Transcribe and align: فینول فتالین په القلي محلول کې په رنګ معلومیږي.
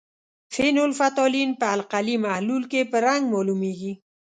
فینول 0.53 0.91
فتالین 1.01 1.49
په 1.61 1.67
القلي 1.75 2.15
محلول 2.25 2.63
کې 2.71 2.89
په 2.91 2.97
رنګ 3.05 3.23
معلومیږي. 3.33 3.93